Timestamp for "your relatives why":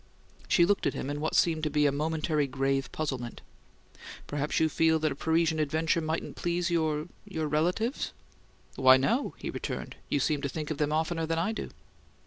7.23-8.97